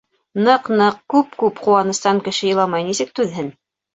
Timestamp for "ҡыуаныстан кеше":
1.67-2.47